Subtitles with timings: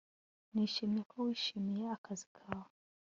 [0.53, 2.71] Nishimiye ko wishimiye akazi kawe